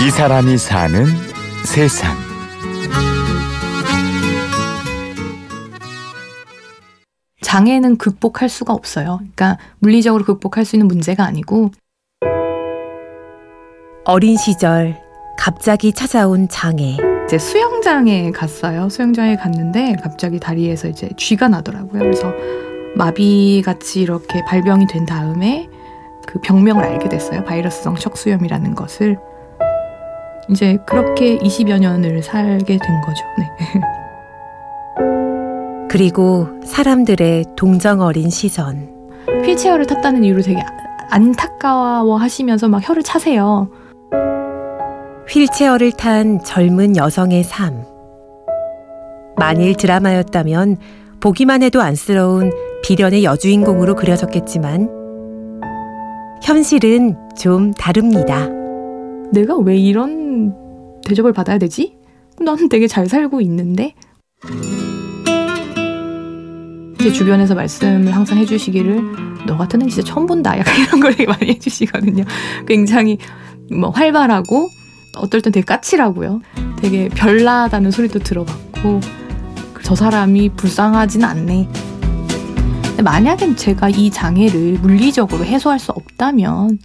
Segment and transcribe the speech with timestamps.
[0.00, 1.06] 이 사람이 사는
[1.64, 2.16] 세상.
[7.40, 9.18] 장애는 극복할 수가 없어요.
[9.18, 11.72] 그러니까 물리적으로 극복할 수 있는 문제가 아니고
[14.04, 14.96] 어린 시절
[15.36, 16.96] 갑자기 찾아온 장애.
[17.24, 18.88] 이제 수영장에 갔어요.
[18.88, 21.98] 수영장에 갔는데 갑자기 다리에서 이제 쥐가 나더라고요.
[21.98, 22.32] 그래서
[22.94, 25.68] 마비 같이 이렇게 발병이 된 다음에
[26.24, 27.42] 그 병명을 알게 됐어요.
[27.42, 29.18] 바이러스성 척수염이라는 것을.
[30.50, 33.24] 이제 그렇게 20여 년을 살게 된 거죠.
[33.38, 33.50] 네.
[35.90, 38.96] 그리고 사람들의 동정 어린 시선.
[39.44, 40.62] 휠체어를 탔다는 이유로 되게
[41.10, 43.68] 안타까워 하시면서 막 혀를 차세요.
[45.28, 47.84] 휠체어를 탄 젊은 여성의 삶.
[49.36, 50.76] 만일 드라마였다면
[51.20, 54.90] 보기만 해도 안쓰러운 비련의 여주인공으로 그려졌겠지만
[56.42, 58.57] 현실은 좀 다릅니다.
[59.32, 60.54] 내가 왜 이런
[61.04, 61.96] 대접을 받아야 되지?
[62.40, 63.94] 나는 되게 잘 살고 있는데
[67.00, 71.26] 제 주변에서 말씀을 항상 해주시기를 너 같은 애는 진짜 처음 본다 약간 이런 걸 되게
[71.26, 72.24] 많이 해주시거든요.
[72.66, 73.18] 굉장히
[73.70, 74.68] 뭐 활발하고
[75.16, 76.40] 어떨 땐 되게 까칠하고요.
[76.76, 79.00] 되게 별나다는 소리도 들어봤고
[79.82, 81.68] 저 사람이 불쌍하진 않네.
[83.02, 86.78] 만약에 제가 이 장애를 물리적으로 해소할 수 없다면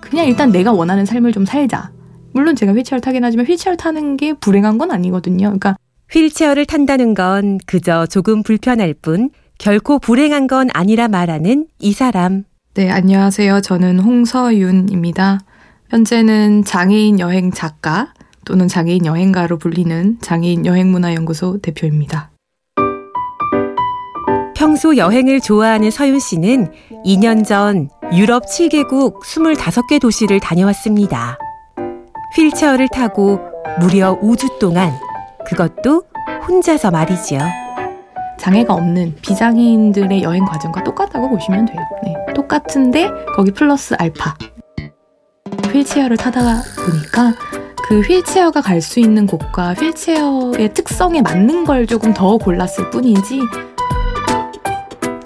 [0.00, 1.90] 그냥 일단 내가 원하는 삶을 좀 살자.
[2.32, 5.46] 물론 제가 휠체어를 타긴 하지만 휠체어를 타는 게 불행한 건 아니거든요.
[5.46, 5.76] 그러니까
[6.10, 12.44] 휠체어를 탄다는 건 그저 조금 불편할 뿐 결코 불행한 건 아니라 말하는 이 사람.
[12.74, 13.60] 네, 안녕하세요.
[13.60, 15.40] 저는 홍서윤입니다.
[15.90, 18.12] 현재는 장애인 여행 작가
[18.44, 22.30] 또는 장애인 여행가로 불리는 장애인 여행문화연구소 대표입니다.
[24.58, 26.72] 평소 여행을 좋아하는 서윤 씨는
[27.06, 31.38] 2년 전 유럽 7개국 25개 도시를 다녀왔습니다.
[32.36, 33.38] 휠체어를 타고
[33.78, 34.90] 무려 5주 동안
[35.46, 36.02] 그것도
[36.48, 37.38] 혼자서 말이지요.
[38.40, 41.78] 장애가 없는 비장애인들의 여행 과정과 똑같다고 보시면 돼요.
[42.02, 44.34] 네, 똑같은데 거기 플러스 알파.
[45.72, 46.40] 휠체어를 타다
[46.84, 47.32] 보니까
[47.88, 53.40] 그 휠체어가 갈 수 있는 곳과 휠체어의 특성에 맞는 걸 조금 더 골랐을 뿐이지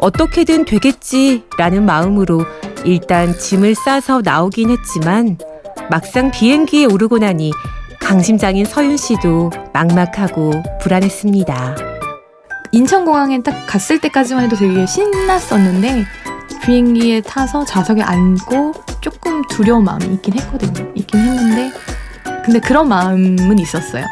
[0.03, 2.45] 어떻게든 되겠지라는 마음으로
[2.85, 5.39] 일단 짐을 싸서 나오긴 했지만
[5.91, 7.53] 막상 비행기에 오르고 나니
[8.01, 11.77] 강심장인 서윤 씨도 막막하고 불안했습니다.
[12.73, 16.05] 인천공항에 딱 갔을 때까지만 해도 되게 신났었는데
[16.65, 20.91] 비행기에 타서 좌석에 앉고 조금 두려운 마음이 있긴 했거든요.
[20.97, 21.71] 있긴 했는데
[22.45, 24.05] 근데 그런 마음은 있었어요.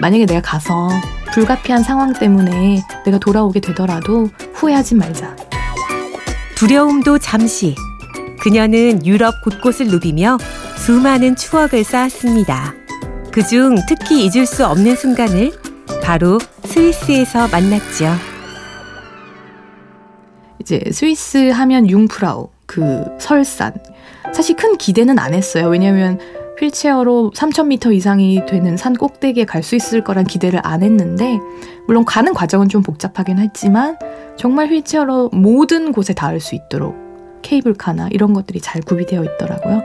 [0.00, 0.88] 만약에 내가 가서
[1.32, 5.34] 불가피한 상황 때문에 내가 돌아오게 되더라도 후회하지 말자.
[6.56, 7.74] 두려움도 잠시.
[8.40, 10.38] 그녀는 유럽 곳곳을 누비며
[10.76, 12.74] 수많은 추억을 쌓았습니다.
[13.32, 15.52] 그중 특히 잊을 수 없는 순간을
[16.02, 18.12] 바로 스위스에서 만났죠.
[20.60, 23.72] 이제 스위스 하면 융프라우, 그 설산.
[24.34, 25.68] 사실 큰 기대는 안 했어요.
[25.68, 26.18] 왜냐면
[26.62, 31.38] 휠체어로 3,000m 이상이 되는 산 꼭대기에 갈 수 있을 거란 기대를 안 했는데,
[31.86, 33.98] 물론 가는 과정은 좀 복잡하긴 했지만,
[34.36, 36.96] 정말 휠체어로 모든 곳에 닿을 수 있도록
[37.42, 39.82] 케이블카나 이런 것들이 잘 구비되어 있더라고요.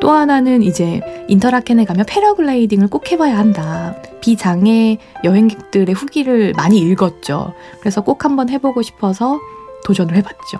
[0.00, 3.94] 또 하나는 이제 인터라켄에 가면 패러글라이딩을 꼭 해봐야 한다.
[4.20, 7.54] 비장애 여행객들의 후기를 많이 읽었죠.
[7.80, 9.38] 그래서 꼭 한번 해보고 싶어서
[9.84, 10.58] 도전을 해봤죠.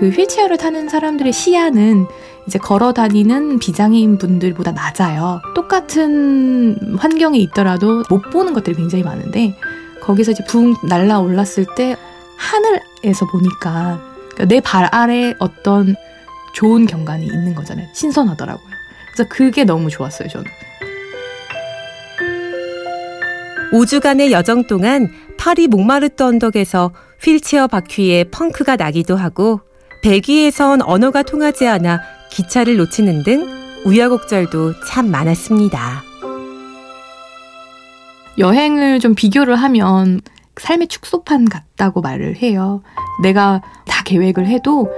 [0.00, 2.06] 그 휠체어를 타는 사람들의 시야는
[2.46, 5.40] 이제 걸어 다니는 비장애인 분들보다 낮아요.
[5.54, 9.56] 똑같은 환경에 있더라도 못 보는 것들이 굉장히 많은데
[10.02, 11.96] 거기서 이제 붕 날라 올랐을 때
[12.36, 14.00] 하늘에서 보니까
[14.34, 15.94] 그러니까 내발 아래 어떤
[16.54, 17.86] 좋은 경관이 있는 거잖아요.
[17.94, 18.74] 신선하더라고요.
[19.12, 20.46] 그래서 그게 너무 좋았어요, 저는.
[23.72, 26.92] 5주간의 여정 동안 파리 몽마르트 언덕에서
[27.24, 29.60] 휠체어 바퀴에 펑크가 나기도 하고
[30.02, 32.00] 벨기에선 언어가 통하지 않아
[32.30, 33.48] 기차를 놓치는 등
[33.86, 36.02] 우여곡절도 참 많았습니다.
[38.38, 40.20] 여행을 좀 비교를 하면
[40.56, 42.82] 삶의 축소판 같다고 말을 해요.
[43.22, 44.90] 내가 다 계획을 해도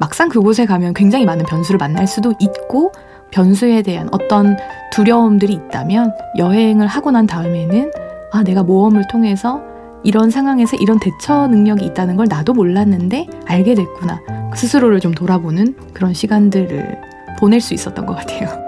[0.00, 2.92] 막상 그곳에 가면 굉장히 많은 변수를 만날 수도 있고
[3.30, 4.56] 변수에 대한 어떤
[4.92, 7.92] 두려움들이 있다면 여행을 하고 난 다음에는
[8.32, 9.62] 아, 내가 모험을 통해서
[10.04, 14.20] 이런 상황에서 이런 대처 능력이 있다는 걸 나도 몰랐는데 알게 됐구나.
[14.54, 16.98] 스스로를 좀 돌아보는 그런 시간들을
[17.40, 18.62] 보낼 수 있었던 것 같아요.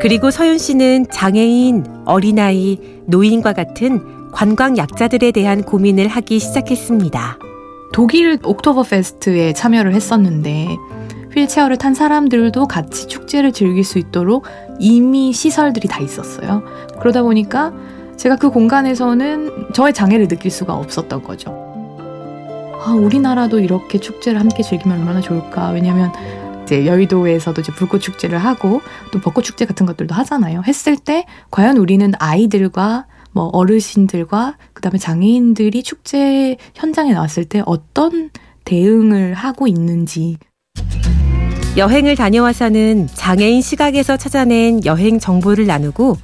[0.00, 7.38] 그리고 서윤 씨는 장애인, 어린아이, 노인과 같은 관광 약자들에 대한 고민을 하기 시작했습니다.
[7.92, 10.68] 독일 옥토버 페스트에 참여를 했었는데
[11.34, 14.44] 휠체어를 탄 사람들도 같이 축제를 즐길 수 있도록
[14.78, 16.62] 이미 시설들이 다 있었어요.
[17.00, 17.72] 그러다 보니까
[18.16, 21.50] 제가 그 공간에서는 저의 장애를 느낄 수가 없었던 거죠.
[22.84, 25.70] 아, 우리나라도 이렇게 축제를 함께 즐기면 얼마나 좋을까.
[25.70, 26.12] 왜냐면
[26.62, 28.80] 이제 여의도에서도 이제 불꽃 축제를 하고
[29.12, 30.62] 또 벚꽃 축제 같은 것들도 하잖아요.
[30.66, 38.30] 했을 때 과연 우리는 아이들과 뭐 어르신들과 그다음에 장애인들이 축제 현장에 나왔을 때 어떤
[38.64, 40.38] 대응을 하고 있는지
[41.76, 46.16] 여행을 다녀와서는 장애인 시각에서 찾아낸 여행 정보를 나누고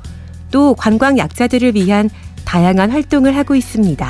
[0.52, 2.08] 또 관광 약자들을 위한
[2.44, 4.08] 다양한 활동을 하고 있습니다.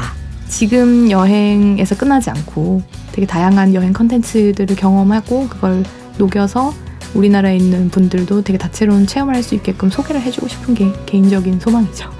[0.48, 5.82] 지금 여행에서 끝나지 않고 되게 다양한 여행 컨텐츠들을 경험하고 그걸
[6.18, 6.74] 녹여서
[7.14, 12.10] 우리나라에 있는 분들도 되게 다채로운 체험을 할 수 있게끔 소개를 해주고 싶은 게 개인적인 소망이죠.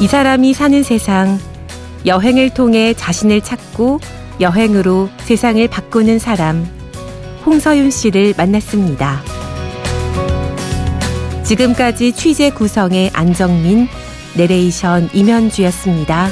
[0.00, 1.38] 이 사람이 사는 세상,
[2.06, 4.00] 여행을 통해 자신을 찾고
[4.40, 6.66] 여행으로 세상을 바꾸는 사람,
[7.44, 9.37] 홍서윤 씨를 만났습니다.
[11.48, 13.88] 지금까지 취재 구성의 안정민,
[14.36, 16.28] 내레이션 임현주였습니다.